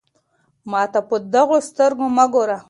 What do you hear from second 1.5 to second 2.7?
سترګو مه ګوره.